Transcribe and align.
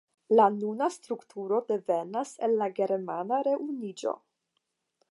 La 0.37 0.45
nuna 0.53 0.87
strukturo 0.95 1.59
devenas 1.73 2.33
el 2.49 2.59
la 2.63 2.71
germana 2.81 3.43
reunuiĝo. 3.51 4.17